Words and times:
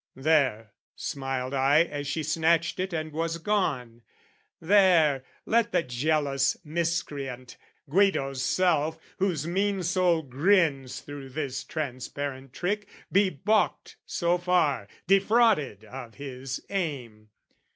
"There!" 0.15 0.71
smiled 0.95 1.53
I 1.53 1.83
as 1.83 2.07
she 2.07 2.23
snatched 2.23 2.79
it 2.79 2.91
and 2.91 3.11
was 3.13 3.37
gone 3.37 4.01
"There, 4.59 5.23
let 5.45 5.71
the 5.71 5.83
jealous 5.83 6.57
miscreant, 6.65 7.55
Guido's 7.87 8.41
self, 8.41 8.97
"Whose 9.19 9.45
mean 9.45 9.83
soul 9.83 10.23
grins 10.23 11.01
through 11.01 11.29
this 11.29 11.63
transparent 11.63 12.51
trick, 12.51 12.87
"Be 13.11 13.29
baulked 13.29 13.97
so 14.07 14.39
far, 14.39 14.87
defrauded 15.05 15.85
of 15.85 16.15
his 16.15 16.65
aim! 16.71 17.29